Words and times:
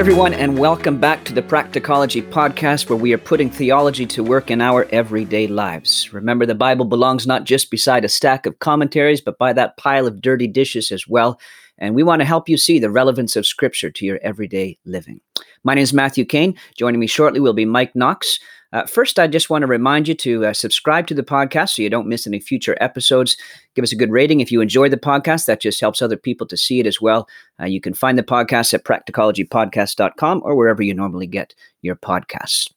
everyone, 0.00 0.32
and 0.32 0.58
welcome 0.58 0.98
back 0.98 1.26
to 1.26 1.34
the 1.34 1.42
Practicology 1.42 2.22
Podcast, 2.22 2.88
where 2.88 2.96
we 2.96 3.12
are 3.12 3.18
putting 3.18 3.50
theology 3.50 4.06
to 4.06 4.24
work 4.24 4.50
in 4.50 4.62
our 4.62 4.88
everyday 4.92 5.46
lives. 5.46 6.10
Remember, 6.10 6.46
the 6.46 6.54
Bible 6.54 6.86
belongs 6.86 7.26
not 7.26 7.44
just 7.44 7.70
beside 7.70 8.02
a 8.02 8.08
stack 8.08 8.46
of 8.46 8.58
commentaries, 8.60 9.20
but 9.20 9.36
by 9.36 9.52
that 9.52 9.76
pile 9.76 10.06
of 10.06 10.22
dirty 10.22 10.46
dishes 10.46 10.90
as 10.90 11.06
well. 11.06 11.38
And 11.76 11.94
we 11.94 12.02
want 12.02 12.20
to 12.20 12.26
help 12.26 12.48
you 12.48 12.56
see 12.56 12.78
the 12.78 12.90
relevance 12.90 13.36
of 13.36 13.44
Scripture 13.44 13.90
to 13.90 14.06
your 14.06 14.18
everyday 14.22 14.78
living. 14.86 15.20
My 15.64 15.74
name 15.74 15.82
is 15.82 15.92
Matthew 15.92 16.24
Kane. 16.24 16.56
Joining 16.78 16.98
me 16.98 17.06
shortly 17.06 17.38
will 17.38 17.52
be 17.52 17.66
Mike 17.66 17.94
Knox. 17.94 18.40
Uh, 18.72 18.86
first, 18.86 19.18
I 19.18 19.26
just 19.26 19.50
want 19.50 19.62
to 19.62 19.66
remind 19.66 20.06
you 20.06 20.14
to 20.14 20.46
uh, 20.46 20.52
subscribe 20.52 21.06
to 21.08 21.14
the 21.14 21.22
podcast 21.22 21.70
so 21.70 21.82
you 21.82 21.90
don't 21.90 22.06
miss 22.06 22.26
any 22.26 22.38
future 22.38 22.76
episodes. 22.80 23.36
Give 23.74 23.82
us 23.82 23.92
a 23.92 23.96
good 23.96 24.10
rating 24.10 24.40
if 24.40 24.52
you 24.52 24.60
enjoy 24.60 24.88
the 24.88 24.96
podcast. 24.96 25.46
That 25.46 25.60
just 25.60 25.80
helps 25.80 26.00
other 26.00 26.16
people 26.16 26.46
to 26.46 26.56
see 26.56 26.78
it 26.78 26.86
as 26.86 27.00
well. 27.00 27.28
Uh, 27.60 27.66
you 27.66 27.80
can 27.80 27.94
find 27.94 28.16
the 28.16 28.22
podcast 28.22 28.72
at 28.72 28.84
practicologypodcast.com 28.84 30.42
or 30.44 30.54
wherever 30.54 30.82
you 30.82 30.94
normally 30.94 31.26
get 31.26 31.54
your 31.82 31.96
podcasts. 31.96 32.70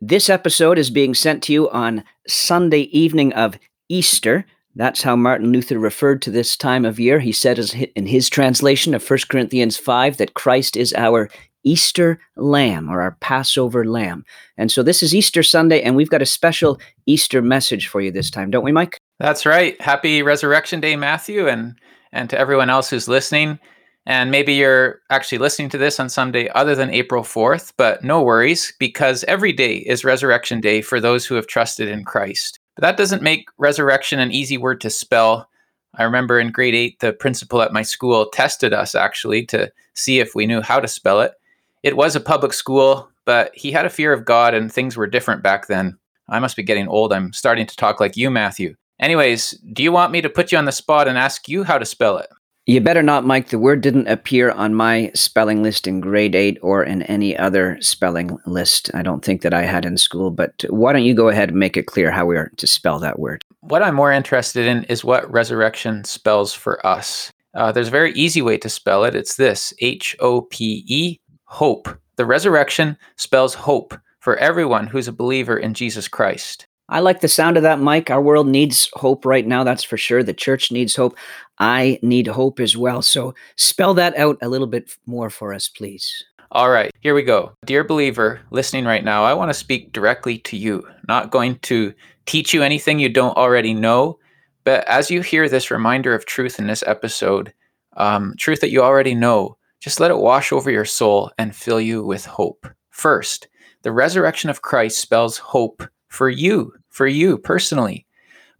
This 0.00 0.30
episode 0.30 0.78
is 0.78 0.88
being 0.88 1.14
sent 1.14 1.42
to 1.44 1.52
you 1.52 1.68
on 1.70 2.04
Sunday 2.26 2.82
evening 2.82 3.32
of 3.34 3.58
Easter. 3.88 4.46
That's 4.76 5.02
how 5.02 5.16
Martin 5.16 5.52
Luther 5.52 5.78
referred 5.78 6.22
to 6.22 6.30
this 6.30 6.56
time 6.56 6.84
of 6.84 7.00
year. 7.00 7.18
He 7.18 7.32
said 7.32 7.58
in 7.96 8.06
his 8.06 8.30
translation 8.30 8.94
of 8.94 9.08
1 9.08 9.18
Corinthians 9.28 9.76
5 9.76 10.16
that 10.18 10.34
Christ 10.34 10.76
is 10.76 10.94
our 10.94 11.28
Easter 11.64 12.20
lamb 12.36 12.88
or 12.88 13.02
our 13.02 13.16
Passover 13.20 13.84
lamb. 13.84 14.24
And 14.56 14.70
so 14.70 14.82
this 14.82 15.02
is 15.02 15.14
Easter 15.14 15.42
Sunday, 15.42 15.82
and 15.82 15.96
we've 15.96 16.10
got 16.10 16.22
a 16.22 16.26
special 16.26 16.80
Easter 17.06 17.42
message 17.42 17.88
for 17.88 18.00
you 18.00 18.10
this 18.10 18.30
time, 18.30 18.50
don't 18.50 18.64
we, 18.64 18.72
Mike? 18.72 18.98
That's 19.18 19.44
right. 19.44 19.80
Happy 19.80 20.22
Resurrection 20.22 20.80
Day, 20.80 20.96
Matthew, 20.96 21.48
and 21.48 21.74
and 22.12 22.28
to 22.30 22.38
everyone 22.38 22.70
else 22.70 22.90
who's 22.90 23.08
listening. 23.08 23.58
And 24.06 24.30
maybe 24.30 24.54
you're 24.54 25.00
actually 25.10 25.38
listening 25.38 25.68
to 25.70 25.78
this 25.78 26.00
on 26.00 26.08
some 26.08 26.32
day 26.32 26.48
other 26.48 26.74
than 26.74 26.90
April 26.90 27.22
4th, 27.22 27.72
but 27.76 28.02
no 28.02 28.22
worries 28.22 28.72
because 28.78 29.24
every 29.24 29.52
day 29.52 29.76
is 29.76 30.04
Resurrection 30.04 30.60
Day 30.60 30.80
for 30.82 31.00
those 31.00 31.26
who 31.26 31.34
have 31.34 31.46
trusted 31.46 31.88
in 31.88 32.04
Christ. 32.04 32.58
But 32.74 32.82
that 32.82 32.96
doesn't 32.96 33.22
make 33.22 33.48
resurrection 33.58 34.18
an 34.18 34.32
easy 34.32 34.56
word 34.56 34.80
to 34.80 34.90
spell. 34.90 35.48
I 35.94 36.04
remember 36.04 36.40
in 36.40 36.50
grade 36.50 36.74
eight, 36.74 36.98
the 37.00 37.12
principal 37.12 37.62
at 37.62 37.72
my 37.72 37.82
school 37.82 38.26
tested 38.30 38.72
us 38.72 38.94
actually 38.94 39.44
to 39.46 39.70
see 39.94 40.18
if 40.18 40.34
we 40.34 40.46
knew 40.46 40.62
how 40.62 40.80
to 40.80 40.88
spell 40.88 41.20
it 41.20 41.34
it 41.82 41.96
was 41.96 42.16
a 42.16 42.20
public 42.20 42.52
school, 42.52 43.10
but 43.24 43.50
he 43.54 43.70
had 43.72 43.86
a 43.86 43.90
fear 43.90 44.12
of 44.12 44.24
God 44.24 44.54
and 44.54 44.72
things 44.72 44.96
were 44.96 45.06
different 45.06 45.42
back 45.42 45.66
then. 45.66 45.98
I 46.28 46.38
must 46.38 46.56
be 46.56 46.62
getting 46.62 46.88
old. 46.88 47.12
I'm 47.12 47.32
starting 47.32 47.66
to 47.66 47.76
talk 47.76 48.00
like 48.00 48.16
you, 48.16 48.30
Matthew. 48.30 48.74
Anyways, 49.00 49.52
do 49.72 49.82
you 49.82 49.92
want 49.92 50.12
me 50.12 50.20
to 50.20 50.28
put 50.28 50.52
you 50.52 50.58
on 50.58 50.66
the 50.66 50.72
spot 50.72 51.08
and 51.08 51.16
ask 51.16 51.48
you 51.48 51.64
how 51.64 51.78
to 51.78 51.84
spell 51.84 52.18
it? 52.18 52.28
You 52.66 52.80
better 52.80 53.02
not, 53.02 53.24
Mike. 53.24 53.48
The 53.48 53.58
word 53.58 53.80
didn't 53.80 54.06
appear 54.06 54.50
on 54.52 54.74
my 54.74 55.10
spelling 55.14 55.62
list 55.62 55.86
in 55.86 56.00
grade 56.00 56.34
eight 56.34 56.58
or 56.62 56.84
in 56.84 57.02
any 57.04 57.36
other 57.36 57.78
spelling 57.80 58.38
list. 58.46 58.90
I 58.94 59.02
don't 59.02 59.24
think 59.24 59.42
that 59.42 59.54
I 59.54 59.62
had 59.62 59.84
in 59.84 59.96
school, 59.96 60.30
but 60.30 60.64
why 60.68 60.92
don't 60.92 61.02
you 61.02 61.14
go 61.14 61.28
ahead 61.28 61.48
and 61.48 61.58
make 61.58 61.76
it 61.76 61.86
clear 61.86 62.10
how 62.10 62.26
we 62.26 62.36
are 62.36 62.52
to 62.58 62.66
spell 62.66 62.98
that 63.00 63.18
word? 63.18 63.42
What 63.60 63.82
I'm 63.82 63.94
more 63.94 64.12
interested 64.12 64.66
in 64.66 64.84
is 64.84 65.02
what 65.02 65.30
resurrection 65.32 66.04
spells 66.04 66.52
for 66.52 66.84
us. 66.86 67.32
Uh, 67.54 67.72
there's 67.72 67.88
a 67.88 67.90
very 67.90 68.12
easy 68.12 68.42
way 68.42 68.56
to 68.58 68.68
spell 68.68 69.02
it. 69.04 69.16
It's 69.16 69.36
this 69.36 69.74
H 69.80 70.14
O 70.20 70.42
P 70.42 70.84
E 70.86 71.18
hope. 71.50 71.88
The 72.16 72.24
resurrection 72.24 72.96
spells 73.16 73.54
hope 73.54 73.94
for 74.20 74.36
everyone 74.36 74.86
who's 74.86 75.08
a 75.08 75.12
believer 75.12 75.58
in 75.58 75.74
Jesus 75.74 76.06
Christ. 76.06 76.66
I 76.88 77.00
like 77.00 77.20
the 77.20 77.28
sound 77.28 77.56
of 77.56 77.64
that, 77.64 77.80
Mike. 77.80 78.08
Our 78.08 78.22
world 78.22 78.46
needs 78.46 78.88
hope 78.94 79.24
right 79.24 79.46
now, 79.46 79.64
that's 79.64 79.84
for 79.84 79.96
sure. 79.96 80.22
The 80.22 80.32
church 80.32 80.70
needs 80.70 80.94
hope. 80.94 81.16
I 81.58 81.98
need 82.02 82.28
hope 82.28 82.60
as 82.60 82.76
well. 82.76 83.02
So 83.02 83.34
spell 83.56 83.94
that 83.94 84.16
out 84.16 84.38
a 84.42 84.48
little 84.48 84.66
bit 84.68 84.96
more 85.06 85.28
for 85.28 85.52
us, 85.52 85.68
please. 85.68 86.24
All 86.52 86.70
right, 86.70 86.90
here 87.00 87.14
we 87.14 87.22
go. 87.22 87.52
Dear 87.66 87.84
believer 87.84 88.40
listening 88.50 88.84
right 88.84 89.04
now, 89.04 89.24
I 89.24 89.34
want 89.34 89.50
to 89.50 89.54
speak 89.54 89.92
directly 89.92 90.38
to 90.38 90.56
you. 90.56 90.86
Not 91.08 91.30
going 91.30 91.58
to 91.60 91.92
teach 92.26 92.54
you 92.54 92.62
anything 92.62 92.98
you 92.98 93.08
don't 93.08 93.36
already 93.36 93.74
know, 93.74 94.18
but 94.64 94.86
as 94.86 95.10
you 95.10 95.20
hear 95.20 95.48
this 95.48 95.70
reminder 95.70 96.14
of 96.14 96.26
truth 96.26 96.58
in 96.58 96.66
this 96.68 96.84
episode, 96.86 97.52
um, 97.96 98.34
truth 98.36 98.60
that 98.60 98.70
you 98.70 98.82
already 98.82 99.14
know, 99.14 99.56
just 99.80 99.98
let 99.98 100.10
it 100.10 100.18
wash 100.18 100.52
over 100.52 100.70
your 100.70 100.84
soul 100.84 101.32
and 101.38 101.56
fill 101.56 101.80
you 101.80 102.04
with 102.04 102.26
hope. 102.26 102.66
First, 102.90 103.48
the 103.82 103.92
resurrection 103.92 104.50
of 104.50 104.62
Christ 104.62 105.00
spells 105.00 105.38
hope 105.38 105.82
for 106.08 106.28
you, 106.28 106.74
for 106.90 107.06
you 107.06 107.38
personally. 107.38 108.06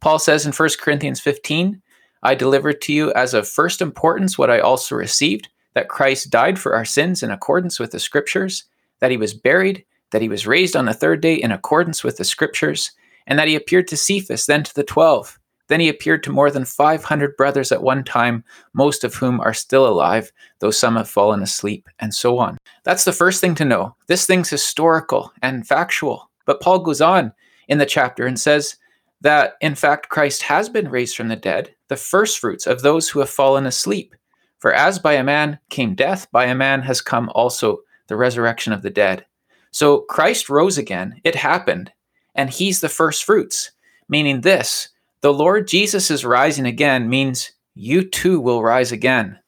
Paul 0.00 0.18
says 0.18 0.46
in 0.46 0.52
1 0.52 0.68
Corinthians 0.80 1.20
15, 1.20 1.80
I 2.22 2.34
delivered 2.34 2.80
to 2.82 2.92
you 2.92 3.12
as 3.12 3.34
of 3.34 3.48
first 3.48 3.82
importance 3.82 4.38
what 4.38 4.50
I 4.50 4.60
also 4.60 4.94
received 4.94 5.48
that 5.74 5.88
Christ 5.88 6.30
died 6.30 6.58
for 6.58 6.74
our 6.74 6.84
sins 6.84 7.22
in 7.22 7.30
accordance 7.30 7.78
with 7.78 7.92
the 7.92 8.00
Scriptures, 8.00 8.64
that 9.00 9.10
he 9.10 9.16
was 9.16 9.34
buried, 9.34 9.84
that 10.10 10.22
he 10.22 10.28
was 10.28 10.46
raised 10.46 10.76
on 10.76 10.86
the 10.86 10.94
third 10.94 11.20
day 11.20 11.34
in 11.34 11.52
accordance 11.52 12.02
with 12.02 12.16
the 12.16 12.24
Scriptures, 12.24 12.92
and 13.26 13.38
that 13.38 13.48
he 13.48 13.54
appeared 13.54 13.88
to 13.88 13.96
Cephas, 13.96 14.46
then 14.46 14.62
to 14.64 14.74
the 14.74 14.84
twelve. 14.84 15.38
Then 15.70 15.78
he 15.78 15.88
appeared 15.88 16.24
to 16.24 16.32
more 16.32 16.50
than 16.50 16.64
500 16.64 17.36
brothers 17.36 17.70
at 17.70 17.80
one 17.80 18.02
time, 18.02 18.42
most 18.72 19.04
of 19.04 19.14
whom 19.14 19.40
are 19.40 19.54
still 19.54 19.86
alive, 19.86 20.32
though 20.58 20.72
some 20.72 20.96
have 20.96 21.08
fallen 21.08 21.44
asleep, 21.44 21.88
and 22.00 22.12
so 22.12 22.38
on. 22.38 22.58
That's 22.82 23.04
the 23.04 23.12
first 23.12 23.40
thing 23.40 23.54
to 23.54 23.64
know. 23.64 23.94
This 24.08 24.26
thing's 24.26 24.50
historical 24.50 25.32
and 25.42 25.64
factual. 25.64 26.28
But 26.44 26.60
Paul 26.60 26.80
goes 26.80 27.00
on 27.00 27.32
in 27.68 27.78
the 27.78 27.86
chapter 27.86 28.26
and 28.26 28.38
says 28.38 28.78
that, 29.20 29.52
in 29.60 29.76
fact, 29.76 30.08
Christ 30.08 30.42
has 30.42 30.68
been 30.68 30.90
raised 30.90 31.16
from 31.16 31.28
the 31.28 31.36
dead, 31.36 31.72
the 31.86 31.94
firstfruits 31.94 32.66
of 32.66 32.82
those 32.82 33.08
who 33.08 33.20
have 33.20 33.30
fallen 33.30 33.64
asleep. 33.64 34.16
For 34.58 34.74
as 34.74 34.98
by 34.98 35.12
a 35.12 35.22
man 35.22 35.60
came 35.68 35.94
death, 35.94 36.26
by 36.32 36.46
a 36.46 36.54
man 36.54 36.82
has 36.82 37.00
come 37.00 37.30
also 37.32 37.78
the 38.08 38.16
resurrection 38.16 38.72
of 38.72 38.82
the 38.82 38.90
dead. 38.90 39.24
So 39.70 40.00
Christ 40.00 40.50
rose 40.50 40.78
again, 40.78 41.20
it 41.22 41.36
happened, 41.36 41.92
and 42.34 42.50
he's 42.50 42.80
the 42.80 42.88
firstfruits, 42.88 43.70
meaning 44.08 44.40
this 44.40 44.88
the 45.22 45.32
Lord 45.32 45.68
Jesus 45.68 46.10
is 46.10 46.24
rising 46.24 46.66
again 46.66 47.08
means 47.08 47.52
you 47.74 48.08
too 48.08 48.40
will 48.40 48.62
rise 48.62 48.92
again. 48.92 49.38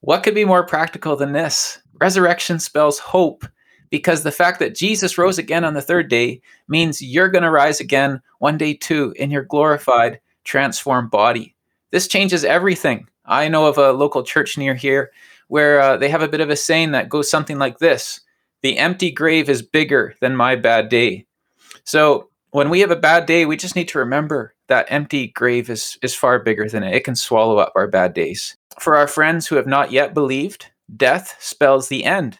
What 0.00 0.22
could 0.22 0.34
be 0.34 0.44
more 0.44 0.66
practical 0.66 1.16
than 1.16 1.32
this? 1.32 1.78
Resurrection 2.00 2.58
spells 2.58 2.98
hope 2.98 3.46
because 3.90 4.22
the 4.22 4.32
fact 4.32 4.58
that 4.58 4.74
Jesus 4.74 5.16
rose 5.16 5.38
again 5.38 5.64
on 5.64 5.74
the 5.74 5.80
third 5.80 6.08
day 6.08 6.42
means 6.66 7.00
you're 7.00 7.28
going 7.28 7.44
to 7.44 7.50
rise 7.50 7.80
again 7.80 8.20
one 8.38 8.58
day 8.58 8.74
too 8.74 9.14
in 9.16 9.30
your 9.30 9.44
glorified, 9.44 10.20
transformed 10.42 11.10
body. 11.10 11.54
This 11.92 12.08
changes 12.08 12.44
everything. 12.44 13.06
I 13.24 13.46
know 13.48 13.66
of 13.66 13.78
a 13.78 13.92
local 13.92 14.24
church 14.24 14.58
near 14.58 14.74
here 14.74 15.12
where 15.46 15.80
uh, 15.80 15.96
they 15.96 16.08
have 16.08 16.22
a 16.22 16.28
bit 16.28 16.40
of 16.40 16.50
a 16.50 16.56
saying 16.56 16.90
that 16.90 17.08
goes 17.08 17.30
something 17.30 17.58
like 17.58 17.78
this 17.78 18.20
The 18.62 18.78
empty 18.78 19.12
grave 19.12 19.48
is 19.48 19.62
bigger 19.62 20.16
than 20.20 20.34
my 20.34 20.56
bad 20.56 20.88
day. 20.88 21.26
So 21.84 22.30
when 22.54 22.70
we 22.70 22.78
have 22.78 22.92
a 22.92 22.96
bad 22.96 23.26
day, 23.26 23.46
we 23.46 23.56
just 23.56 23.74
need 23.74 23.88
to 23.88 23.98
remember 23.98 24.54
that 24.68 24.86
empty 24.88 25.26
grave 25.26 25.68
is, 25.68 25.98
is 26.02 26.14
far 26.14 26.38
bigger 26.38 26.68
than 26.68 26.84
it. 26.84 26.94
It 26.94 27.02
can 27.02 27.16
swallow 27.16 27.58
up 27.58 27.72
our 27.74 27.88
bad 27.88 28.14
days. 28.14 28.56
For 28.78 28.94
our 28.94 29.08
friends 29.08 29.48
who 29.48 29.56
have 29.56 29.66
not 29.66 29.90
yet 29.90 30.14
believed, 30.14 30.70
death 30.96 31.36
spells 31.40 31.88
the 31.88 32.04
end. 32.04 32.38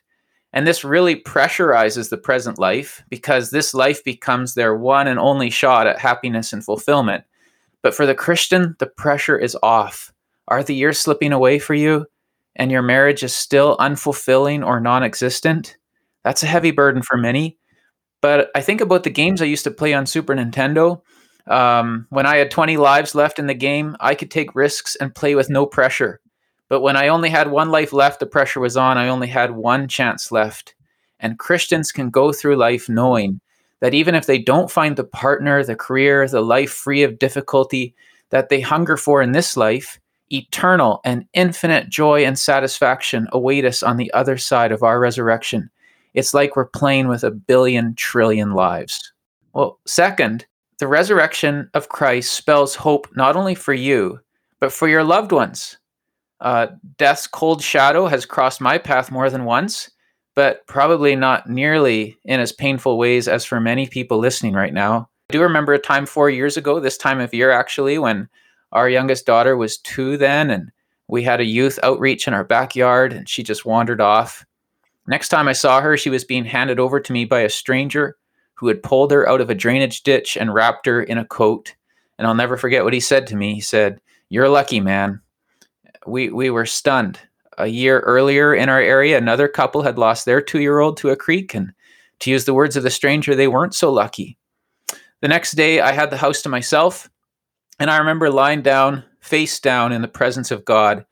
And 0.52 0.68
this 0.68 0.84
really 0.84 1.16
pressurizes 1.16 2.10
the 2.10 2.16
present 2.16 2.60
life 2.60 3.02
because 3.08 3.50
this 3.50 3.74
life 3.74 4.04
becomes 4.04 4.54
their 4.54 4.76
one 4.76 5.08
and 5.08 5.18
only 5.18 5.50
shot 5.50 5.88
at 5.88 5.98
happiness 5.98 6.52
and 6.52 6.64
fulfillment. 6.64 7.24
But 7.82 7.92
for 7.92 8.06
the 8.06 8.14
Christian, 8.14 8.76
the 8.78 8.86
pressure 8.86 9.36
is 9.36 9.58
off. 9.64 10.12
Are 10.46 10.62
the 10.62 10.76
years 10.76 10.96
slipping 10.96 11.32
away 11.32 11.58
for 11.58 11.74
you 11.74 12.06
and 12.54 12.70
your 12.70 12.82
marriage 12.82 13.24
is 13.24 13.34
still 13.34 13.76
unfulfilling 13.78 14.64
or 14.64 14.78
non 14.78 15.02
existent? 15.02 15.76
That's 16.22 16.44
a 16.44 16.46
heavy 16.46 16.70
burden 16.70 17.02
for 17.02 17.16
many. 17.16 17.58
But 18.24 18.50
I 18.54 18.62
think 18.62 18.80
about 18.80 19.02
the 19.02 19.10
games 19.10 19.42
I 19.42 19.44
used 19.44 19.64
to 19.64 19.70
play 19.70 19.92
on 19.92 20.06
Super 20.06 20.34
Nintendo 20.34 21.02
um, 21.46 22.06
when 22.08 22.24
I 22.24 22.38
had 22.38 22.50
20 22.50 22.78
lives 22.78 23.14
left 23.14 23.38
in 23.38 23.48
the 23.48 23.52
game, 23.52 23.98
I 24.00 24.14
could 24.14 24.30
take 24.30 24.54
risks 24.54 24.96
and 24.96 25.14
play 25.14 25.34
with 25.34 25.50
no 25.50 25.66
pressure. 25.66 26.22
But 26.70 26.80
when 26.80 26.96
I 26.96 27.08
only 27.08 27.28
had 27.28 27.50
one 27.50 27.68
life 27.68 27.92
left, 27.92 28.20
the 28.20 28.26
pressure 28.26 28.60
was 28.60 28.78
on. 28.78 28.96
I 28.96 29.08
only 29.08 29.26
had 29.26 29.50
one 29.50 29.88
chance 29.88 30.32
left. 30.32 30.74
And 31.20 31.38
Christians 31.38 31.92
can 31.92 32.08
go 32.08 32.32
through 32.32 32.56
life 32.56 32.88
knowing 32.88 33.42
that 33.80 33.92
even 33.92 34.14
if 34.14 34.24
they 34.24 34.38
don't 34.38 34.70
find 34.70 34.96
the 34.96 35.04
partner, 35.04 35.62
the 35.62 35.76
career, 35.76 36.26
the 36.26 36.40
life 36.40 36.72
free 36.72 37.02
of 37.02 37.18
difficulty 37.18 37.94
that 38.30 38.48
they 38.48 38.62
hunger 38.62 38.96
for 38.96 39.20
in 39.20 39.32
this 39.32 39.54
life, 39.54 40.00
eternal 40.30 41.02
and 41.04 41.26
infinite 41.34 41.90
joy 41.90 42.24
and 42.24 42.38
satisfaction 42.38 43.28
await 43.32 43.66
us 43.66 43.82
on 43.82 43.98
the 43.98 44.10
other 44.14 44.38
side 44.38 44.72
of 44.72 44.82
our 44.82 44.98
resurrection. 44.98 45.68
It's 46.14 46.32
like 46.32 46.56
we're 46.56 46.66
playing 46.66 47.08
with 47.08 47.24
a 47.24 47.30
billion 47.30 47.94
trillion 47.94 48.52
lives. 48.52 49.12
Well, 49.52 49.78
second, 49.86 50.46
the 50.78 50.88
resurrection 50.88 51.70
of 51.74 51.88
Christ 51.88 52.32
spells 52.32 52.74
hope 52.74 53.08
not 53.16 53.36
only 53.36 53.54
for 53.54 53.74
you, 53.74 54.20
but 54.60 54.72
for 54.72 54.88
your 54.88 55.04
loved 55.04 55.32
ones. 55.32 55.76
Uh, 56.40 56.68
death's 56.98 57.26
cold 57.26 57.62
shadow 57.62 58.06
has 58.06 58.26
crossed 58.26 58.60
my 58.60 58.78
path 58.78 59.10
more 59.10 59.30
than 59.30 59.44
once, 59.44 59.90
but 60.34 60.66
probably 60.66 61.14
not 61.14 61.48
nearly 61.48 62.18
in 62.24 62.40
as 62.40 62.52
painful 62.52 62.98
ways 62.98 63.28
as 63.28 63.44
for 63.44 63.60
many 63.60 63.86
people 63.86 64.18
listening 64.18 64.54
right 64.54 64.74
now. 64.74 65.08
I 65.30 65.32
do 65.32 65.42
remember 65.42 65.72
a 65.72 65.78
time 65.78 66.06
four 66.06 66.28
years 66.28 66.56
ago, 66.56 66.80
this 66.80 66.98
time 66.98 67.20
of 67.20 67.32
year 67.32 67.50
actually, 67.50 67.98
when 67.98 68.28
our 68.72 68.88
youngest 68.88 69.26
daughter 69.26 69.56
was 69.56 69.78
two 69.78 70.16
then, 70.16 70.50
and 70.50 70.70
we 71.08 71.22
had 71.22 71.40
a 71.40 71.44
youth 71.44 71.78
outreach 71.82 72.26
in 72.26 72.34
our 72.34 72.44
backyard, 72.44 73.12
and 73.12 73.28
she 73.28 73.42
just 73.42 73.64
wandered 73.64 74.00
off. 74.00 74.44
Next 75.06 75.28
time 75.28 75.48
I 75.48 75.52
saw 75.52 75.80
her, 75.80 75.96
she 75.96 76.10
was 76.10 76.24
being 76.24 76.44
handed 76.44 76.80
over 76.80 76.98
to 76.98 77.12
me 77.12 77.24
by 77.24 77.40
a 77.40 77.48
stranger 77.48 78.16
who 78.54 78.68
had 78.68 78.82
pulled 78.82 79.10
her 79.10 79.28
out 79.28 79.40
of 79.40 79.50
a 79.50 79.54
drainage 79.54 80.02
ditch 80.02 80.36
and 80.36 80.54
wrapped 80.54 80.86
her 80.86 81.02
in 81.02 81.18
a 81.18 81.26
coat. 81.26 81.74
And 82.18 82.26
I'll 82.26 82.34
never 82.34 82.56
forget 82.56 82.84
what 82.84 82.92
he 82.94 83.00
said 83.00 83.26
to 83.26 83.36
me. 83.36 83.54
He 83.54 83.60
said, 83.60 84.00
You're 84.28 84.48
lucky, 84.48 84.80
man. 84.80 85.20
We, 86.06 86.30
we 86.30 86.50
were 86.50 86.66
stunned. 86.66 87.18
A 87.58 87.66
year 87.66 88.00
earlier 88.00 88.54
in 88.54 88.68
our 88.68 88.80
area, 88.80 89.16
another 89.16 89.46
couple 89.46 89.82
had 89.82 89.98
lost 89.98 90.24
their 90.24 90.40
two 90.40 90.60
year 90.60 90.80
old 90.80 90.96
to 90.98 91.10
a 91.10 91.16
creek. 91.16 91.54
And 91.54 91.72
to 92.20 92.30
use 92.30 92.46
the 92.46 92.54
words 92.54 92.76
of 92.76 92.82
the 92.82 92.90
stranger, 92.90 93.34
they 93.34 93.48
weren't 93.48 93.74
so 93.74 93.92
lucky. 93.92 94.38
The 95.20 95.28
next 95.28 95.52
day, 95.52 95.80
I 95.80 95.92
had 95.92 96.10
the 96.10 96.16
house 96.16 96.42
to 96.42 96.48
myself. 96.48 97.08
And 97.78 97.90
I 97.90 97.98
remember 97.98 98.30
lying 98.30 98.62
down, 98.62 99.04
face 99.20 99.60
down 99.60 99.92
in 99.92 100.02
the 100.02 100.08
presence 100.08 100.50
of 100.50 100.64
God, 100.64 101.04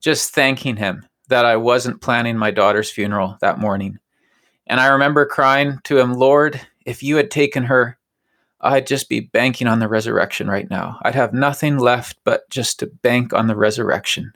just 0.00 0.34
thanking 0.34 0.76
Him 0.76 1.04
that 1.30 1.44
I 1.44 1.56
wasn't 1.56 2.02
planning 2.02 2.36
my 2.36 2.50
daughter's 2.50 2.90
funeral 2.90 3.38
that 3.40 3.58
morning. 3.58 3.98
And 4.66 4.78
I 4.78 4.86
remember 4.86 5.26
crying 5.26 5.80
to 5.84 5.98
Him, 5.98 6.14
Lord, 6.14 6.60
if 6.84 7.02
you 7.02 7.16
had 7.16 7.30
taken 7.30 7.64
her, 7.64 7.98
I'd 8.60 8.86
just 8.86 9.08
be 9.08 9.20
banking 9.20 9.66
on 9.66 9.78
the 9.78 9.88
resurrection 9.88 10.48
right 10.48 10.68
now. 10.68 10.98
I'd 11.02 11.14
have 11.14 11.32
nothing 11.32 11.78
left 11.78 12.18
but 12.24 12.48
just 12.50 12.78
to 12.80 12.86
bank 12.86 13.32
on 13.32 13.46
the 13.46 13.56
resurrection. 13.56 14.32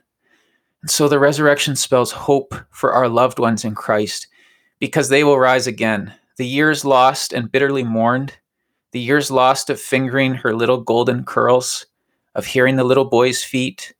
And 0.81 0.89
so 0.89 1.07
the 1.07 1.19
resurrection 1.19 1.75
spells 1.75 2.11
hope 2.11 2.55
for 2.71 2.93
our 2.93 3.07
loved 3.07 3.39
ones 3.39 3.63
in 3.63 3.75
Christ 3.75 4.27
because 4.79 5.09
they 5.09 5.23
will 5.23 5.39
rise 5.39 5.67
again. 5.67 6.13
The 6.37 6.45
years 6.45 6.83
lost 6.83 7.33
and 7.33 7.51
bitterly 7.51 7.83
mourned, 7.83 8.33
the 8.91 8.99
years 8.99 9.29
lost 9.31 9.69
of 9.69 9.79
fingering 9.79 10.33
her 10.35 10.55
little 10.55 10.81
golden 10.81 11.23
curls, 11.23 11.85
of 12.33 12.45
hearing 12.47 12.75
the 12.75 12.83
little 12.83 13.05
boy's 13.05 13.43
feet, 13.43 13.93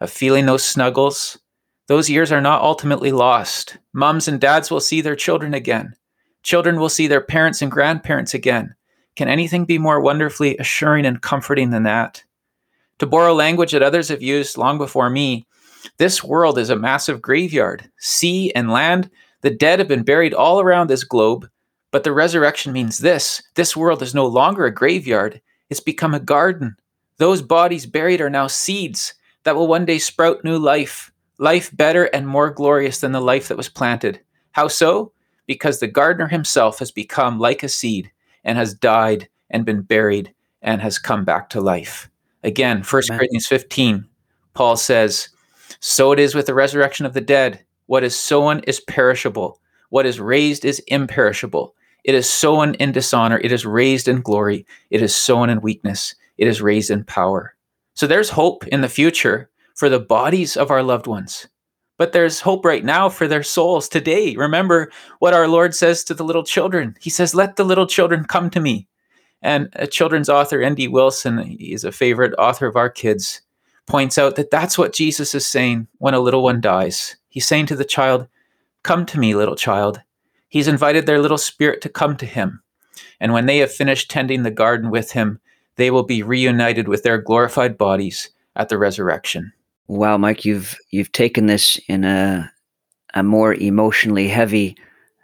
of 0.00 0.10
feeling 0.10 0.46
those 0.46 0.64
snuggles, 0.64 1.38
those 1.88 2.08
years 2.08 2.30
are 2.30 2.40
not 2.40 2.62
ultimately 2.62 3.12
lost. 3.12 3.78
Mums 3.92 4.28
and 4.28 4.40
dads 4.40 4.70
will 4.70 4.80
see 4.80 5.00
their 5.00 5.16
children 5.16 5.54
again. 5.54 5.94
Children 6.42 6.78
will 6.78 6.88
see 6.88 7.06
their 7.06 7.20
parents 7.20 7.62
and 7.62 7.70
grandparents 7.70 8.34
again. 8.34 8.74
Can 9.16 9.28
anything 9.28 9.64
be 9.64 9.78
more 9.78 10.00
wonderfully 10.00 10.56
assuring 10.58 11.04
and 11.04 11.20
comforting 11.20 11.70
than 11.70 11.82
that? 11.84 12.22
To 12.98 13.06
borrow 13.06 13.34
language 13.34 13.72
that 13.72 13.82
others 13.82 14.08
have 14.08 14.22
used 14.22 14.58
long 14.58 14.78
before 14.78 15.08
me, 15.08 15.46
this 15.96 16.22
world 16.22 16.58
is 16.58 16.70
a 16.70 16.76
massive 16.76 17.22
graveyard. 17.22 17.90
Sea 17.98 18.52
and 18.54 18.70
land, 18.70 19.10
the 19.40 19.50
dead 19.50 19.78
have 19.78 19.88
been 19.88 20.02
buried 20.02 20.34
all 20.34 20.60
around 20.60 20.88
this 20.88 21.04
globe, 21.04 21.48
but 21.90 22.04
the 22.04 22.12
resurrection 22.12 22.72
means 22.72 22.98
this 22.98 23.42
this 23.54 23.76
world 23.76 24.02
is 24.02 24.14
no 24.14 24.26
longer 24.26 24.66
a 24.66 24.74
graveyard, 24.74 25.40
it's 25.70 25.80
become 25.80 26.14
a 26.14 26.20
garden. 26.20 26.76
Those 27.16 27.40
bodies 27.40 27.86
buried 27.86 28.20
are 28.20 28.30
now 28.30 28.46
seeds 28.46 29.14
that 29.44 29.56
will 29.56 29.66
one 29.66 29.84
day 29.84 29.98
sprout 29.98 30.44
new 30.44 30.58
life, 30.58 31.10
life 31.38 31.74
better 31.76 32.04
and 32.06 32.26
more 32.26 32.50
glorious 32.50 33.00
than 33.00 33.12
the 33.12 33.20
life 33.20 33.48
that 33.48 33.56
was 33.56 33.68
planted. 33.68 34.20
How 34.52 34.68
so? 34.68 35.12
Because 35.46 35.80
the 35.80 35.86
gardener 35.86 36.28
himself 36.28 36.78
has 36.80 36.90
become 36.90 37.38
like 37.38 37.62
a 37.62 37.68
seed 37.68 38.10
and 38.44 38.58
has 38.58 38.74
died 38.74 39.28
and 39.50 39.64
been 39.64 39.82
buried 39.82 40.34
and 40.62 40.82
has 40.82 40.98
come 40.98 41.24
back 41.24 41.48
to 41.50 41.60
life. 41.60 42.10
Again, 42.42 42.82
1 42.82 43.02
Corinthians 43.08 43.46
15, 43.46 44.06
Paul 44.54 44.76
says, 44.76 45.28
So 45.80 46.12
it 46.12 46.18
is 46.18 46.34
with 46.34 46.46
the 46.46 46.54
resurrection 46.54 47.06
of 47.06 47.14
the 47.14 47.20
dead. 47.20 47.64
What 47.86 48.04
is 48.04 48.18
sown 48.18 48.60
is 48.60 48.80
perishable, 48.80 49.60
what 49.90 50.06
is 50.06 50.20
raised 50.20 50.64
is 50.64 50.80
imperishable. 50.88 51.74
It 52.04 52.14
is 52.14 52.28
sown 52.28 52.74
in 52.74 52.92
dishonor, 52.92 53.40
it 53.42 53.52
is 53.52 53.66
raised 53.66 54.08
in 54.08 54.20
glory, 54.20 54.66
it 54.90 55.02
is 55.02 55.14
sown 55.14 55.50
in 55.50 55.60
weakness, 55.60 56.14
it 56.36 56.46
is 56.46 56.62
raised 56.62 56.90
in 56.90 57.04
power. 57.04 57.54
So 57.94 58.06
there's 58.06 58.30
hope 58.30 58.66
in 58.68 58.82
the 58.82 58.88
future 58.88 59.50
for 59.78 59.88
the 59.88 60.00
bodies 60.00 60.56
of 60.56 60.72
our 60.72 60.82
loved 60.82 61.06
ones. 61.06 61.46
But 61.98 62.10
there's 62.12 62.40
hope 62.40 62.64
right 62.64 62.84
now 62.84 63.08
for 63.08 63.28
their 63.28 63.44
souls 63.44 63.88
today. 63.88 64.34
Remember 64.34 64.90
what 65.20 65.34
our 65.34 65.46
Lord 65.46 65.72
says 65.72 66.02
to 66.04 66.14
the 66.14 66.24
little 66.24 66.42
children. 66.42 66.96
He 67.00 67.10
says, 67.10 67.32
Let 67.32 67.54
the 67.54 67.62
little 67.62 67.86
children 67.86 68.24
come 68.24 68.50
to 68.50 68.60
me. 68.60 68.88
And 69.40 69.68
a 69.74 69.86
children's 69.86 70.28
author, 70.28 70.60
N.D. 70.60 70.88
Wilson, 70.88 71.38
he's 71.38 71.84
a 71.84 71.92
favorite 71.92 72.34
author 72.38 72.66
of 72.66 72.74
our 72.74 72.90
kids, 72.90 73.40
points 73.86 74.18
out 74.18 74.34
that 74.34 74.50
that's 74.50 74.76
what 74.76 74.92
Jesus 74.92 75.32
is 75.32 75.46
saying 75.46 75.86
when 75.98 76.12
a 76.14 76.20
little 76.20 76.42
one 76.42 76.60
dies. 76.60 77.16
He's 77.28 77.46
saying 77.46 77.66
to 77.66 77.76
the 77.76 77.84
child, 77.84 78.26
Come 78.82 79.06
to 79.06 79.18
me, 79.18 79.36
little 79.36 79.54
child. 79.54 80.02
He's 80.48 80.66
invited 80.66 81.06
their 81.06 81.20
little 81.20 81.38
spirit 81.38 81.82
to 81.82 81.88
come 81.88 82.16
to 82.16 82.26
him. 82.26 82.64
And 83.20 83.32
when 83.32 83.46
they 83.46 83.58
have 83.58 83.72
finished 83.72 84.10
tending 84.10 84.42
the 84.42 84.50
garden 84.50 84.90
with 84.90 85.12
him, 85.12 85.38
they 85.76 85.92
will 85.92 86.02
be 86.02 86.24
reunited 86.24 86.88
with 86.88 87.04
their 87.04 87.18
glorified 87.18 87.78
bodies 87.78 88.30
at 88.56 88.68
the 88.68 88.76
resurrection. 88.78 89.52
Wow, 89.88 90.18
Mike, 90.18 90.44
you've 90.44 90.76
you've 90.90 91.12
taken 91.12 91.46
this 91.46 91.80
in 91.88 92.04
a 92.04 92.50
a 93.14 93.22
more 93.22 93.54
emotionally 93.54 94.28
heavy 94.28 94.76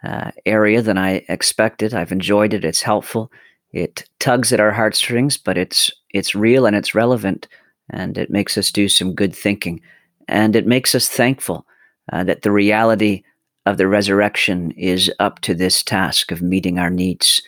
uh, 0.03 0.31
area 0.45 0.81
than 0.81 0.97
I 0.97 1.23
expected. 1.29 1.93
I've 1.93 2.11
enjoyed 2.11 2.53
it. 2.53 2.65
It's 2.65 2.81
helpful. 2.81 3.31
It 3.71 4.09
tugs 4.19 4.51
at 4.51 4.59
our 4.59 4.71
heartstrings, 4.71 5.37
but 5.37 5.57
it's 5.57 5.91
it's 6.11 6.33
real 6.33 6.65
and 6.65 6.75
it's 6.75 6.95
relevant, 6.95 7.47
and 7.91 8.17
it 8.17 8.31
makes 8.31 8.57
us 8.57 8.71
do 8.71 8.89
some 8.89 9.13
good 9.13 9.35
thinking, 9.35 9.81
and 10.27 10.55
it 10.55 10.65
makes 10.65 10.95
us 10.95 11.07
thankful 11.07 11.67
uh, 12.11 12.23
that 12.23 12.41
the 12.41 12.51
reality 12.51 13.23
of 13.67 13.77
the 13.77 13.87
resurrection 13.87 14.71
is 14.71 15.11
up 15.19 15.41
to 15.41 15.53
this 15.53 15.83
task 15.83 16.31
of 16.31 16.41
meeting 16.41 16.79
our 16.79 16.89
needs. 16.89 17.41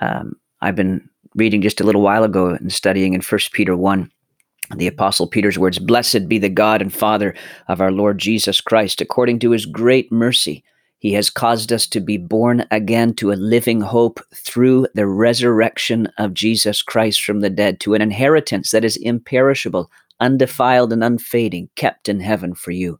Um, 0.00 0.34
I've 0.62 0.76
been 0.76 1.08
reading 1.34 1.62
just 1.62 1.80
a 1.80 1.84
little 1.84 2.02
while 2.02 2.24
ago 2.24 2.48
and 2.48 2.72
studying 2.72 3.12
in 3.12 3.20
First 3.20 3.52
Peter 3.52 3.76
one 3.76 4.10
the 4.76 4.86
Apostle 4.86 5.26
Peter's 5.26 5.58
words 5.58 5.78
Blessed 5.78 6.28
be 6.28 6.38
the 6.38 6.48
God 6.48 6.80
and 6.80 6.92
Father 6.92 7.34
of 7.68 7.80
our 7.80 7.92
Lord 7.92 8.18
Jesus 8.18 8.60
Christ. 8.60 9.00
According 9.00 9.38
to 9.40 9.50
his 9.50 9.66
great 9.66 10.10
mercy, 10.10 10.64
he 10.98 11.12
has 11.12 11.28
caused 11.28 11.72
us 11.72 11.86
to 11.88 12.00
be 12.00 12.16
born 12.16 12.64
again 12.70 13.12
to 13.14 13.30
a 13.30 13.34
living 13.34 13.82
hope 13.82 14.20
through 14.34 14.86
the 14.94 15.06
resurrection 15.06 16.08
of 16.16 16.32
Jesus 16.32 16.80
Christ 16.80 17.22
from 17.22 17.40
the 17.40 17.50
dead, 17.50 17.78
to 17.80 17.94
an 17.94 18.00
inheritance 18.00 18.70
that 18.70 18.84
is 18.84 18.96
imperishable, 18.96 19.90
undefiled, 20.20 20.94
and 20.94 21.04
unfading, 21.04 21.68
kept 21.76 22.08
in 22.08 22.20
heaven 22.20 22.54
for 22.54 22.70
you. 22.70 22.98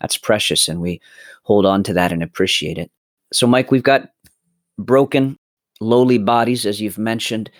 That's 0.00 0.16
precious, 0.16 0.68
and 0.68 0.80
we 0.80 1.00
hold 1.42 1.66
on 1.66 1.82
to 1.84 1.92
that 1.94 2.12
and 2.12 2.22
appreciate 2.22 2.78
it. 2.78 2.90
So, 3.32 3.48
Mike, 3.48 3.72
we've 3.72 3.82
got 3.82 4.10
broken, 4.78 5.36
lowly 5.80 6.18
bodies, 6.18 6.66
as 6.66 6.80
you've 6.80 6.98
mentioned 6.98 7.50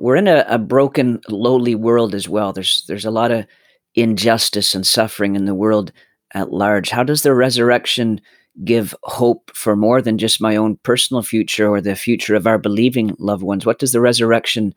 we're 0.00 0.16
in 0.16 0.28
a, 0.28 0.44
a 0.48 0.58
broken, 0.58 1.20
lowly 1.28 1.74
world 1.74 2.14
as 2.14 2.28
well. 2.28 2.52
There's 2.52 2.84
there's 2.86 3.04
a 3.04 3.10
lot 3.10 3.30
of 3.30 3.46
injustice 3.94 4.74
and 4.74 4.86
suffering 4.86 5.36
in 5.36 5.44
the 5.44 5.54
world 5.54 5.92
at 6.34 6.52
large. 6.52 6.90
How 6.90 7.02
does 7.02 7.22
the 7.22 7.34
resurrection 7.34 8.20
give 8.64 8.94
hope 9.04 9.50
for 9.54 9.76
more 9.76 10.02
than 10.02 10.18
just 10.18 10.40
my 10.40 10.56
own 10.56 10.76
personal 10.82 11.22
future 11.22 11.68
or 11.68 11.80
the 11.80 11.94
future 11.96 12.34
of 12.34 12.46
our 12.46 12.58
believing 12.58 13.14
loved 13.18 13.42
ones? 13.42 13.64
What 13.64 13.78
does 13.78 13.92
the 13.92 14.00
resurrection 14.00 14.74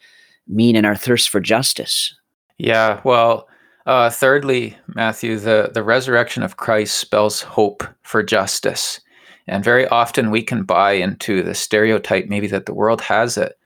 mean 0.48 0.76
in 0.76 0.86
our 0.86 0.96
thirst 0.96 1.30
for 1.30 1.40
justice? 1.40 2.16
Yeah, 2.58 3.02
well, 3.04 3.48
uh, 3.86 4.10
thirdly, 4.10 4.78
Matthew, 4.88 5.38
the, 5.38 5.72
the 5.74 5.84
resurrection 5.84 6.44
of 6.44 6.58
Christ 6.58 6.98
spells 6.98 7.42
hope 7.42 7.84
for 8.04 8.22
justice. 8.22 9.02
And 9.48 9.64
very 9.64 9.88
often 9.88 10.30
we 10.30 10.44
can 10.44 10.64
buy 10.64 10.94
into 10.94 11.42
the 11.42 11.56
stereotype, 11.56 12.28
maybe 12.28 12.48
that 12.48 12.68
the 12.68 12.74
world 12.74 13.02
has 13.02 13.38
it, 13.38 13.58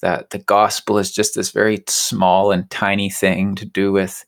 that 0.00 0.30
the 0.30 0.38
gospel 0.38 0.98
is 0.98 1.12
just 1.12 1.34
this 1.34 1.50
very 1.50 1.82
small 1.88 2.50
and 2.50 2.70
tiny 2.70 3.10
thing 3.10 3.54
to 3.56 3.64
do 3.64 3.92
with 3.92 4.24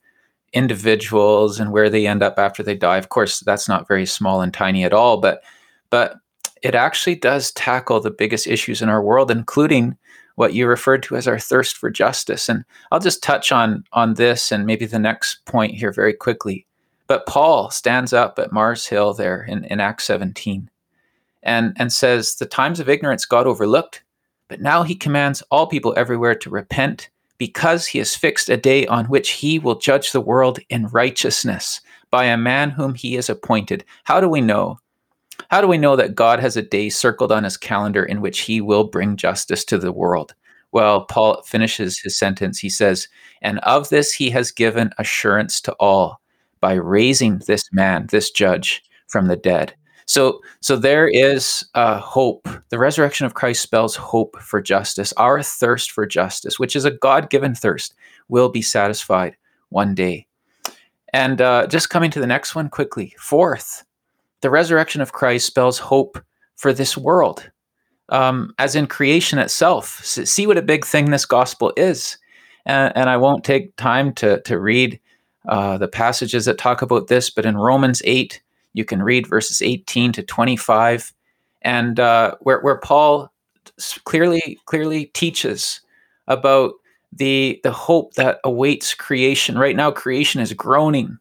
individuals 0.52 1.60
and 1.60 1.72
where 1.72 1.88
they 1.88 2.06
end 2.06 2.22
up 2.22 2.38
after 2.38 2.62
they 2.62 2.74
die. 2.74 2.96
Of 2.96 3.08
course, 3.08 3.40
that's 3.40 3.68
not 3.68 3.88
very 3.88 4.06
small 4.06 4.40
and 4.40 4.52
tiny 4.52 4.84
at 4.84 4.92
all, 4.92 5.18
but 5.18 5.42
but 5.90 6.16
it 6.62 6.74
actually 6.74 7.16
does 7.16 7.52
tackle 7.52 8.00
the 8.00 8.10
biggest 8.10 8.46
issues 8.46 8.82
in 8.82 8.88
our 8.88 9.02
world, 9.02 9.30
including 9.30 9.96
what 10.34 10.54
you 10.54 10.66
referred 10.66 11.02
to 11.04 11.16
as 11.16 11.26
our 11.26 11.38
thirst 11.38 11.76
for 11.76 11.90
justice. 11.90 12.48
And 12.48 12.64
I'll 12.90 13.00
just 13.00 13.22
touch 13.22 13.52
on 13.52 13.84
on 13.92 14.14
this 14.14 14.52
and 14.52 14.66
maybe 14.66 14.86
the 14.86 14.98
next 14.98 15.44
point 15.46 15.74
here 15.74 15.92
very 15.92 16.14
quickly. 16.14 16.66
But 17.06 17.26
Paul 17.26 17.70
stands 17.70 18.12
up 18.12 18.38
at 18.38 18.52
Mars 18.52 18.86
Hill 18.86 19.14
there 19.14 19.42
in, 19.42 19.64
in 19.64 19.80
Acts 19.80 20.04
17 20.04 20.70
and, 21.42 21.76
and 21.76 21.92
says, 21.92 22.36
The 22.36 22.46
times 22.46 22.78
of 22.78 22.88
ignorance 22.88 23.26
God 23.26 23.48
overlooked, 23.48 24.02
but 24.50 24.61
now 24.61 24.83
he 24.83 24.97
commands 24.97 25.42
all 25.50 25.69
people 25.69 25.95
everywhere 25.97 26.35
to 26.35 26.50
repent 26.50 27.09
because 27.38 27.87
he 27.87 27.99
has 27.99 28.16
fixed 28.16 28.50
a 28.50 28.57
day 28.57 28.85
on 28.88 29.07
which 29.07 29.30
he 29.30 29.61
will 29.61 29.76
judge 29.76 30.11
the 30.11 30.21
world 30.21 30.59
in 30.69 30.88
righteousness 30.88 31.80
by 32.11 32.25
a 32.25 32.37
man 32.37 32.71
whom 32.71 32.95
he 32.95 33.14
has 33.14 33.30
appointed. 33.30 33.85
How 34.04 34.21
do 34.21 34.28
we 34.28 34.40
know? 34.40 34.78
How 35.50 35.61
do 35.61 35.69
we 35.69 35.78
know 35.78 35.95
that 35.95 36.16
God 36.16 36.40
has 36.40 36.57
a 36.57 36.62
day 36.62 36.90
circled 36.90 37.30
on 37.30 37.45
his 37.45 37.57
calendar 37.57 38.04
in 38.04 38.21
which 38.21 38.40
he 38.40 38.61
will 38.61 38.85
bring 38.85 39.16
justice 39.16 39.64
to 39.66 39.78
the 39.78 39.92
world? 39.92 40.35
Well, 40.73 41.04
Paul 41.04 41.42
finishes 41.42 42.00
his 42.00 42.19
sentence. 42.19 42.59
He 42.59 42.71
says, 42.71 43.07
And 43.42 43.61
of 43.61 43.88
this 43.88 44.12
he 44.12 44.30
has 44.30 44.50
given 44.50 44.90
assurance 44.99 45.61
to 45.62 45.73
all 45.75 46.21
by 46.61 46.75
raising 46.75 47.38
this 47.47 47.73
man, 47.73 48.09
this 48.11 48.33
judge, 48.33 48.83
from 49.07 49.28
the 49.28 49.37
dead. 49.37 49.75
So, 50.10 50.40
so 50.58 50.74
there 50.74 51.06
is 51.06 51.64
uh, 51.76 52.00
hope. 52.00 52.48
The 52.70 52.80
resurrection 52.80 53.26
of 53.26 53.34
Christ 53.34 53.62
spells 53.62 53.94
hope 53.94 54.36
for 54.40 54.60
justice. 54.60 55.12
Our 55.12 55.40
thirst 55.40 55.92
for 55.92 56.04
justice, 56.04 56.58
which 56.58 56.74
is 56.74 56.84
a 56.84 56.90
God-given 56.90 57.54
thirst, 57.54 57.94
will 58.28 58.48
be 58.48 58.60
satisfied 58.60 59.36
one 59.68 59.94
day. 59.94 60.26
And 61.12 61.40
uh, 61.40 61.68
just 61.68 61.90
coming 61.90 62.10
to 62.10 62.18
the 62.18 62.26
next 62.26 62.56
one 62.56 62.68
quickly. 62.70 63.14
Fourth, 63.20 63.84
the 64.40 64.50
resurrection 64.50 65.00
of 65.00 65.12
Christ 65.12 65.46
spells 65.46 65.78
hope 65.78 66.18
for 66.56 66.72
this 66.72 66.98
world, 66.98 67.48
um, 68.08 68.52
as 68.58 68.74
in 68.74 68.88
creation 68.88 69.38
itself. 69.38 70.04
see 70.04 70.44
what 70.44 70.58
a 70.58 70.62
big 70.62 70.84
thing 70.84 71.12
this 71.12 71.24
gospel 71.24 71.72
is. 71.76 72.18
And, 72.66 72.92
and 72.96 73.08
I 73.08 73.16
won't 73.16 73.44
take 73.44 73.76
time 73.76 74.12
to, 74.14 74.40
to 74.40 74.58
read 74.58 74.98
uh, 75.46 75.78
the 75.78 75.86
passages 75.86 76.46
that 76.46 76.58
talk 76.58 76.82
about 76.82 77.06
this, 77.06 77.30
but 77.30 77.46
in 77.46 77.56
Romans 77.56 78.02
8, 78.04 78.42
you 78.72 78.84
can 78.84 79.02
read 79.02 79.26
verses 79.26 79.62
18 79.62 80.12
to 80.12 80.22
25, 80.22 81.12
and 81.62 81.98
uh, 82.00 82.34
where, 82.40 82.60
where 82.60 82.78
Paul 82.78 83.32
clearly 84.04 84.58
clearly 84.66 85.06
teaches 85.06 85.80
about 86.28 86.74
the 87.12 87.60
the 87.62 87.72
hope 87.72 88.14
that 88.14 88.38
awaits 88.44 88.94
creation. 88.94 89.58
Right 89.58 89.76
now, 89.76 89.90
creation 89.90 90.40
is 90.40 90.52
groaning, 90.52 91.18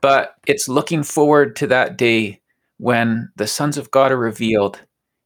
but 0.00 0.34
it's 0.46 0.68
looking 0.68 1.02
forward 1.02 1.56
to 1.56 1.66
that 1.68 1.96
day 1.96 2.40
when 2.78 3.30
the 3.36 3.46
sons 3.46 3.76
of 3.76 3.90
God 3.90 4.12
are 4.12 4.18
revealed, 4.18 4.80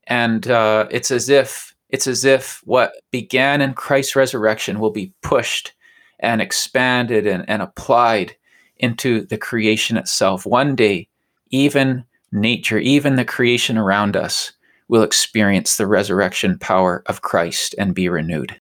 and 0.07 0.49
uh, 0.49 0.87
it's 0.91 1.11
as 1.11 1.29
if 1.29 1.75
it's 1.89 2.07
as 2.07 2.25
if 2.25 2.63
what 2.65 2.95
began 3.11 3.61
in 3.61 3.75
Christ's 3.75 4.17
resurrection 4.17 4.81
will 4.81 4.91
be 4.91 5.13
pushed 5.23 5.73
and 6.21 6.41
expanded 6.41 7.27
and, 7.27 7.45
and 7.49 7.61
applied 7.61 8.37
into 8.79 9.27
the 9.27 9.37
creation 9.37 9.97
itself. 9.97 10.47
One 10.47 10.75
day, 10.75 11.09
even 11.53 12.05
nature, 12.33 12.79
even 12.79 13.17
the 13.17 13.25
creation 13.25 13.79
around 13.79 14.17
us, 14.17 14.53
will 14.89 15.03
experience 15.03 15.77
the 15.77 15.87
resurrection 15.87 16.59
power 16.59 17.03
of 17.07 17.23
Christ 17.23 17.75
and 17.79 17.95
be 17.95 18.09
renewed. 18.09 18.61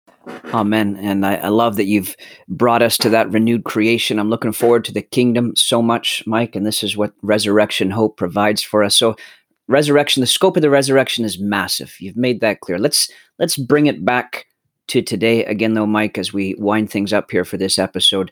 Amen. 0.55 0.97
And 0.97 1.27
I, 1.27 1.37
I, 1.37 1.49
love 1.49 1.75
that 1.77 1.87
you've 1.87 2.15
brought 2.49 2.83
us 2.83 2.97
to 2.99 3.09
that 3.09 3.33
renewed 3.33 3.65
creation. 3.65 4.21
I'm 4.21 4.31
looking 4.31 4.53
forward 4.53 4.85
to 4.85 4.93
the 4.93 5.03
kingdom 5.03 5.57
so 5.57 5.83
much, 5.83 6.23
Mike. 6.27 6.55
And 6.55 6.65
this 6.65 6.85
is 6.85 6.97
what 6.97 7.13
resurrection 7.23 7.91
hope 7.91 8.17
provides 8.17 8.63
for 8.63 8.85
us. 8.85 8.95
So, 8.95 9.17
resurrection, 9.67 10.21
the 10.21 10.29
scope 10.29 10.57
of 10.57 10.63
the 10.63 10.71
resurrection 10.71 11.25
is 11.25 11.41
massive. 11.41 11.97
You've 11.99 12.17
made 12.17 12.41
that 12.41 12.61
clear. 12.61 12.79
Let's 12.79 13.11
let's 13.41 13.57
bring 13.57 13.87
it 13.87 14.05
back 14.05 14.47
to 14.89 15.03
today 15.03 15.45
again, 15.45 15.75
though, 15.75 15.87
Mike, 15.87 16.19
as 16.19 16.33
we 16.33 16.55
wind 16.57 16.91
things 16.91 17.13
up 17.13 17.31
here 17.31 17.45
for 17.45 17.57
this 17.57 17.79
episode. 17.79 18.31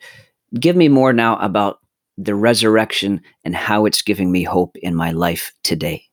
Give 0.61 0.77
me 0.77 0.89
more 0.89 1.13
now 1.13 1.39
about 1.39 1.80
the 2.25 2.35
resurrection 2.35 3.21
and 3.45 3.57
how 3.57 3.87
it's 3.87 4.03
giving 4.03 4.31
me 4.31 4.43
hope 4.43 4.77
in 4.77 4.95
my 4.95 5.11
life 5.13 5.53
today. 5.63 6.05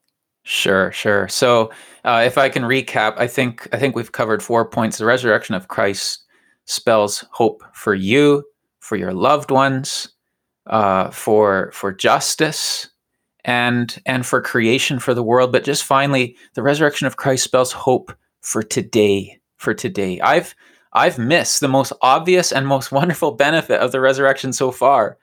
Sure, 0.44 0.92
sure. 0.94 1.28
So, 1.28 1.72
uh, 2.06 2.24
if 2.26 2.38
I 2.38 2.48
can 2.48 2.64
recap, 2.64 3.16
I 3.18 3.28
think 3.28 3.68
I 3.74 3.78
think 3.78 3.96
we've 3.96 4.14
covered 4.14 4.42
four 4.42 4.64
points. 4.70 4.98
The 4.98 5.06
resurrection 5.06 5.56
of 5.56 5.68
Christ 5.68 6.24
spells 6.64 7.26
hope 7.32 7.64
for 7.74 7.94
you, 7.94 8.44
for 8.80 8.96
your 8.96 9.14
loved 9.14 9.52
ones, 9.52 10.08
uh, 10.68 11.10
for 11.10 11.72
for 11.74 11.92
justice, 11.92 12.88
and 13.44 14.02
and 14.06 14.26
for 14.26 14.42
creation 14.42 15.00
for 15.00 15.14
the 15.14 15.24
world. 15.24 15.52
But 15.52 15.66
just 15.66 15.84
finally, 15.84 16.38
the 16.54 16.64
resurrection 16.64 17.08
of 17.08 17.18
Christ 17.18 17.44
spells 17.44 17.74
hope 17.74 18.14
for 18.42 18.64
today. 18.64 19.40
For 19.58 19.74
today, 19.74 20.22
I've 20.22 20.56
I've 20.94 21.18
missed 21.18 21.60
the 21.60 21.68
most 21.68 21.92
obvious 22.02 22.54
and 22.54 22.66
most 22.66 22.92
wonderful 22.94 23.32
benefit 23.32 23.82
of 23.82 23.92
the 23.92 24.00
resurrection 24.00 24.54
so 24.54 24.72
far. 24.72 25.18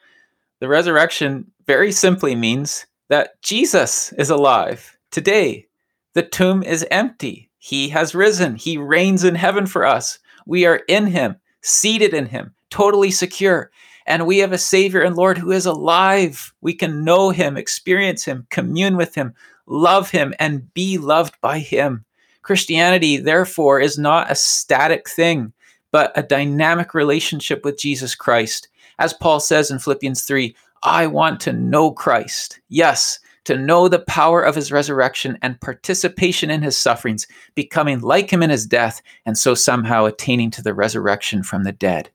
The 0.64 0.68
resurrection 0.68 1.52
very 1.66 1.92
simply 1.92 2.34
means 2.34 2.86
that 3.10 3.38
Jesus 3.42 4.14
is 4.14 4.30
alive 4.30 4.96
Today, 5.10 5.66
the 6.14 6.22
tomb 6.22 6.62
is 6.62 6.86
empty. 6.90 7.50
He 7.58 7.90
has 7.90 8.14
risen. 8.14 8.56
He 8.56 8.78
reigns 8.78 9.24
in 9.24 9.34
heaven 9.34 9.66
for 9.66 9.84
us. 9.84 10.18
We 10.46 10.64
are 10.64 10.80
in 10.88 11.08
him, 11.08 11.36
seated 11.60 12.14
in 12.14 12.24
him, 12.24 12.54
totally 12.70 13.10
secure. 13.10 13.70
And 14.06 14.26
we 14.26 14.38
have 14.38 14.52
a 14.52 14.58
Savior 14.58 15.02
and 15.02 15.16
Lord 15.16 15.36
who 15.36 15.52
is 15.52 15.66
alive. 15.66 16.54
We 16.62 16.72
can 16.72 17.04
know 17.04 17.28
him, 17.28 17.58
experience 17.58 18.24
him, 18.24 18.46
commune 18.48 18.96
with 18.96 19.14
him, 19.14 19.34
love 19.66 20.12
him, 20.12 20.32
and 20.38 20.72
be 20.72 20.96
loved 20.96 21.38
by 21.42 21.58
him. 21.58 22.06
Christianity, 22.40 23.18
therefore, 23.18 23.80
is 23.80 23.98
not 23.98 24.30
a 24.30 24.34
static 24.34 25.10
thing, 25.10 25.52
but 25.92 26.10
a 26.16 26.22
dynamic 26.22 26.94
relationship 26.94 27.66
with 27.66 27.78
Jesus 27.78 28.14
Christ. 28.14 28.68
As 28.98 29.12
Paul 29.12 29.40
says 29.40 29.70
in 29.70 29.78
Philippians 29.78 30.22
3, 30.22 30.54
I 30.82 31.06
want 31.06 31.40
to 31.40 31.52
know 31.52 31.90
Christ. 31.90 32.60
Yes, 32.68 33.18
to 33.44 33.56
know 33.56 33.88
the 33.88 34.00
power 34.00 34.42
of 34.42 34.54
his 34.54 34.72
resurrection 34.72 35.38
and 35.42 35.60
participation 35.60 36.50
in 36.50 36.62
his 36.62 36.76
sufferings, 36.76 37.26
becoming 37.54 38.00
like 38.00 38.30
him 38.30 38.42
in 38.42 38.50
his 38.50 38.66
death, 38.66 39.02
and 39.26 39.36
so 39.36 39.54
somehow 39.54 40.04
attaining 40.04 40.50
to 40.52 40.62
the 40.62 40.74
resurrection 40.74 41.42
from 41.42 41.64
the 41.64 41.72
dead. 41.72 42.10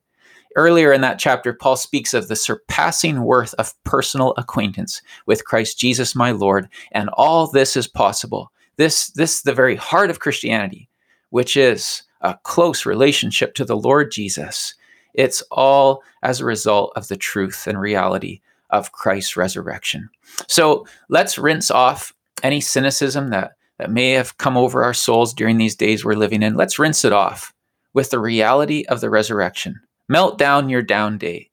Earlier 0.56 0.92
in 0.92 1.02
that 1.02 1.20
chapter, 1.20 1.54
Paul 1.54 1.78
speaks 1.78 2.14
of 2.14 2.28
the 2.28 2.36
surpassing 2.36 3.22
worth 3.22 3.54
of 3.56 3.74
personal 3.84 4.34
acquaintance 4.38 5.02
with 5.28 5.46
Christ 5.46 5.78
Jesus, 5.78 6.16
my 6.16 6.32
Lord, 6.32 6.68
and 6.92 7.10
all 7.14 7.48
this 7.48 7.78
is 7.78 7.88
possible. 7.88 8.52
This, 8.78 9.08
this 9.12 9.44
the 9.44 9.54
very 9.54 9.76
heart 9.76 10.10
of 10.10 10.20
Christianity, 10.20 10.90
which 11.30 11.56
is 11.56 12.04
a 12.22 12.38
close 12.44 12.86
relationship 12.86 13.54
to 13.56 13.66
the 13.66 13.78
Lord 13.78 14.12
Jesus. 14.12 14.74
It's 15.14 15.42
all 15.52 16.04
as 16.24 16.40
a 16.40 16.46
result 16.46 16.94
of 16.96 17.08
the 17.08 17.18
truth 17.18 17.68
and 17.68 17.80
reality 17.80 18.42
of 18.70 18.92
Christ's 18.92 19.36
resurrection. 19.36 20.10
So 20.48 20.86
let's 21.10 21.38
rinse 21.38 21.72
off 21.72 22.14
any 22.44 22.62
cynicism 22.62 23.30
that, 23.30 23.54
that 23.78 23.92
may 23.92 24.12
have 24.12 24.38
come 24.38 24.58
over 24.58 24.84
our 24.84 24.94
souls 24.94 25.34
during 25.34 25.58
these 25.58 25.76
days 25.76 26.06
we're 26.06 26.14
living 26.14 26.44
in. 26.44 26.56
Let's 26.56 26.80
rinse 26.80 27.04
it 27.04 27.14
off 27.14 27.54
with 27.94 28.12
the 28.12 28.20
reality 28.20 28.86
of 28.88 29.02
the 29.02 29.10
resurrection. 29.10 29.80
Melt 30.08 30.38
down 30.38 30.70
your 30.70 30.82
down 30.82 31.18
day. 31.18 31.50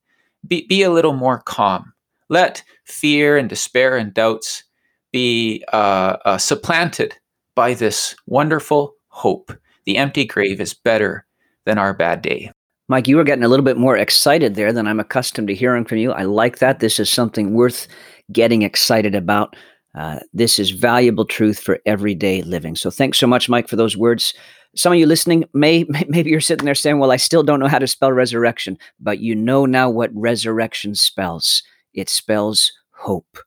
Be, 0.46 0.66
be 0.66 0.82
a 0.82 0.90
little 0.90 1.14
more 1.14 1.40
calm. 1.40 1.92
Let 2.28 2.62
fear 2.84 3.36
and 3.36 3.48
despair 3.48 3.96
and 3.96 4.12
doubts 4.12 4.64
be 5.12 5.64
uh, 5.72 6.16
uh, 6.24 6.38
supplanted 6.38 7.16
by 7.54 7.74
this 7.74 8.14
wonderful 8.26 8.94
hope. 9.08 9.52
The 9.84 9.96
empty 9.96 10.24
grave 10.24 10.60
is 10.60 10.74
better 10.74 11.24
than 11.64 11.78
our 11.78 11.94
bad 11.94 12.22
day. 12.22 12.52
Mike, 12.88 13.08
you 13.08 13.16
were 13.16 13.24
getting 13.24 13.44
a 13.44 13.48
little 13.48 13.64
bit 13.64 13.76
more 13.76 13.96
excited 13.96 14.54
there 14.54 14.72
than 14.72 14.86
I'm 14.86 15.00
accustomed 15.00 15.48
to 15.48 15.54
hearing 15.54 15.84
from 15.84 15.98
you. 15.98 16.12
I 16.12 16.22
like 16.22 16.58
that. 16.58 16.78
This 16.78 17.00
is 17.00 17.10
something 17.10 17.54
worth 17.54 17.88
getting 18.32 18.62
excited 18.62 19.14
about. 19.14 19.56
Uh, 19.96 20.20
this 20.32 20.58
is 20.58 20.70
valuable 20.70 21.24
truth 21.24 21.58
for 21.58 21.80
everyday 21.86 22.42
living. 22.42 22.76
So 22.76 22.90
thanks 22.90 23.18
so 23.18 23.26
much, 23.26 23.48
Mike, 23.48 23.66
for 23.66 23.76
those 23.76 23.96
words. 23.96 24.34
Some 24.76 24.92
of 24.92 24.98
you 24.98 25.06
listening 25.06 25.44
may 25.52 25.84
maybe 26.08 26.30
you're 26.30 26.40
sitting 26.40 26.64
there 26.64 26.74
saying, 26.74 26.98
"Well, 26.98 27.12
I 27.12 27.16
still 27.16 27.42
don't 27.42 27.60
know 27.60 27.68
how 27.68 27.78
to 27.78 27.86
spell 27.86 28.12
resurrection," 28.12 28.78
but 29.00 29.18
you 29.18 29.34
know 29.34 29.66
now 29.66 29.90
what 29.90 30.10
resurrection 30.14 30.94
spells. 30.94 31.62
It 31.94 32.08
spells 32.08 32.72
hope. 32.92 33.38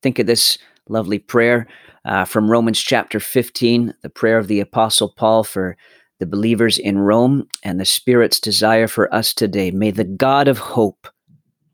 Think 0.00 0.18
of 0.18 0.26
this 0.26 0.58
lovely 0.88 1.18
prayer 1.18 1.66
uh, 2.04 2.24
from 2.24 2.50
Romans 2.50 2.80
chapter 2.80 3.20
15, 3.20 3.94
the 4.02 4.08
prayer 4.08 4.38
of 4.38 4.48
the 4.48 4.60
Apostle 4.60 5.12
Paul 5.16 5.44
for 5.44 5.76
the 6.20 6.26
believers 6.26 6.78
in 6.78 6.98
Rome, 6.98 7.48
and 7.64 7.80
the 7.80 7.84
Spirit's 7.84 8.38
desire 8.38 8.86
for 8.86 9.12
us 9.12 9.34
today. 9.34 9.72
May 9.72 9.90
the 9.90 10.04
God 10.04 10.46
of 10.46 10.58
hope 10.58 11.08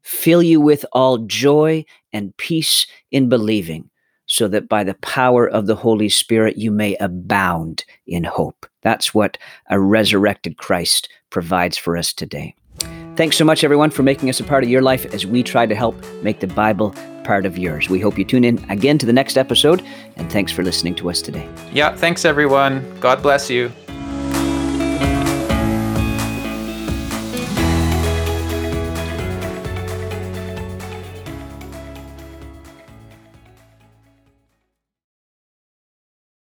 fill 0.03 0.43
you 0.43 0.61
with 0.61 0.87
all 0.93 1.19
joy 1.19 1.85
and 2.13 2.35
peace 2.39 2.87
in 3.11 3.29
believing, 3.29 3.91
so 4.27 4.49
that 4.49 4.69
by 4.69 4.85
the 4.85 4.95
power 4.95 5.47
of 5.47 5.67
the 5.67 5.77
Holy 5.77 6.09
Spirit 6.09 6.57
you 6.57 6.71
may 6.71 6.97
abound 6.97 7.85
in 8.07 8.25
hope. 8.25 8.67
That's 8.83 9.13
what 9.13 9.37
a 9.69 9.79
resurrected 9.79 10.57
Christ 10.57 11.09
provides 11.31 11.77
for 11.77 11.97
us 11.97 12.13
today. 12.13 12.55
Thanks 13.17 13.37
so 13.37 13.45
much, 13.45 13.65
everyone, 13.65 13.91
for 13.91 14.03
making 14.03 14.29
us 14.29 14.41
a 14.41 14.45
part 14.45 14.63
of 14.63 14.69
your 14.69 14.83
life 14.83 15.07
as 15.15 15.25
we 15.25 15.43
try 15.43 15.67
to 15.67 15.75
help 15.75 15.97
make 16.23 16.41
the 16.41 16.47
Bible 16.47 16.95
part 17.25 17.47
of 17.47 17.57
yours. 17.59 17.89
We 17.89 17.99
hope 17.99 18.19
you 18.19 18.25
tune 18.25 18.45
in 18.45 18.65
again 18.71 18.99
to 18.99 19.07
the 19.07 19.13
next 19.13 19.37
episode, 19.37 19.83
and 20.17 20.31
thanks 20.31 20.53
for 20.53 20.63
listening 20.63 20.95
to 20.97 21.11
us 21.11 21.23
today. 21.23 21.49
Yeah, 21.73 21.97
thanks, 21.97 22.25
everyone. 22.25 22.85
God 23.01 23.23
bless 23.23 23.51
you. 23.51 23.73